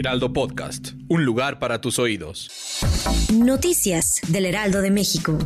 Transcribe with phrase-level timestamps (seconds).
[0.00, 2.48] Heraldo Podcast, un lugar para tus oídos.
[3.34, 5.36] Noticias del Heraldo de México.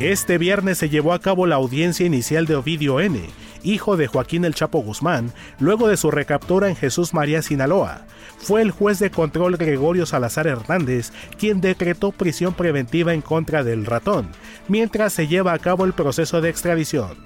[0.00, 3.18] Este viernes se llevó a cabo la audiencia inicial de Ovidio N.,
[3.62, 8.02] hijo de Joaquín El Chapo Guzmán, luego de su recaptura en Jesús María, Sinaloa.
[8.36, 13.86] Fue el juez de control Gregorio Salazar Hernández quien decretó prisión preventiva en contra del
[13.86, 14.28] ratón,
[14.68, 17.16] mientras se lleva a cabo el proceso de extradición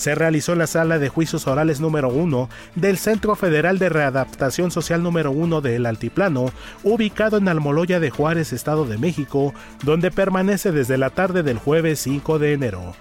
[0.00, 4.70] se realizó en la sala de juicios orales número 1 del Centro Federal de Readaptación
[4.70, 6.52] Social número 1 del Altiplano,
[6.82, 9.52] ubicado en Almoloya de Juárez, Estado de México,
[9.82, 12.94] donde permanece desde la tarde del jueves 5 de enero.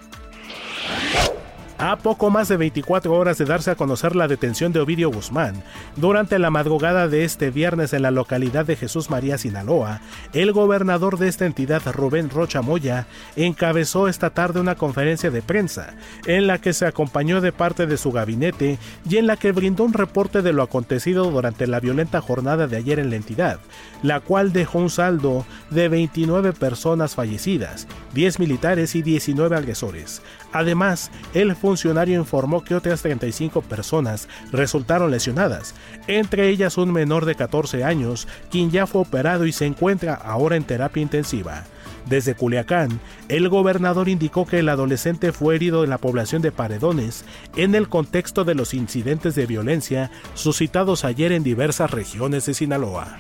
[1.81, 5.63] A poco más de 24 horas de darse a conocer la detención de Ovidio Guzmán,
[5.95, 10.01] durante la madrugada de este viernes en la localidad de Jesús María, Sinaloa,
[10.33, 15.93] el gobernador de esta entidad, Rubén Rocha Moya, encabezó esta tarde una conferencia de prensa,
[16.25, 18.77] en la que se acompañó de parte de su gabinete
[19.09, 22.75] y en la que brindó un reporte de lo acontecido durante la violenta jornada de
[22.75, 23.61] ayer en la entidad,
[24.03, 30.21] la cual dejó un saldo de 29 personas fallecidas, 10 militares y 19 agresores.
[30.51, 35.75] Además, el funcionario informó que otras 35 personas resultaron lesionadas,
[36.07, 40.55] entre ellas un menor de 14 años, quien ya fue operado y se encuentra ahora
[40.55, 41.65] en terapia intensiva.
[42.09, 47.23] Desde Culiacán, el gobernador indicó que el adolescente fue herido en la población de Paredones
[47.55, 53.19] en el contexto de los incidentes de violencia suscitados ayer en diversas regiones de Sinaloa.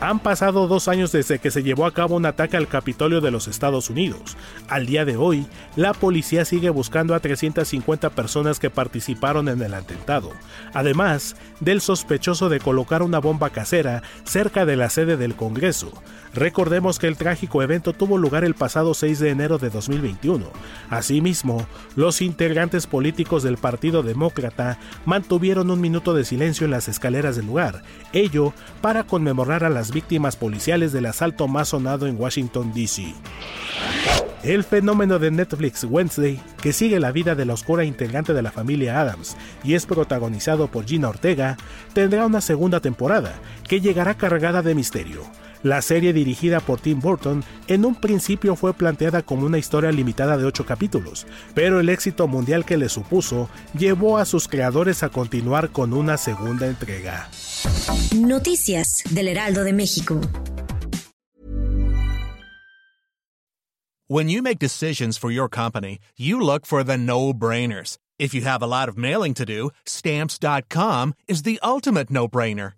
[0.00, 3.32] Han pasado dos años desde que se llevó a cabo un ataque al Capitolio de
[3.32, 4.36] los Estados Unidos.
[4.68, 9.74] Al día de hoy, la policía sigue buscando a 350 personas que participaron en el
[9.74, 10.30] atentado,
[10.72, 15.92] además del sospechoso de colocar una bomba casera cerca de la sede del Congreso.
[16.32, 20.46] Recordemos que el trágico evento tuvo lugar el pasado 6 de enero de 2021.
[20.90, 27.34] Asimismo, los integrantes políticos del Partido Demócrata mantuvieron un minuto de silencio en las escaleras
[27.34, 32.72] del lugar, ello para conmemorar a las víctimas policiales del asalto más sonado en Washington,
[32.74, 33.14] D.C.
[34.42, 38.52] El fenómeno de Netflix Wednesday, que sigue la vida de la oscura integrante de la
[38.52, 41.56] familia Adams y es protagonizado por Gina Ortega,
[41.92, 43.34] tendrá una segunda temporada
[43.66, 45.22] que llegará cargada de misterio.
[45.62, 50.36] La serie dirigida por Tim Burton en un principio fue planteada como una historia limitada
[50.36, 55.08] de 8 capítulos, pero el éxito mundial que le supuso llevó a sus creadores a
[55.08, 57.28] continuar con una segunda entrega.
[58.14, 60.20] Noticias del Heraldo de México.
[64.10, 67.98] When you make decisions for your company, you look for the no-brainers.
[68.18, 72.77] If you have a lot of mailing to do, stamps.com is the ultimate no-brainer.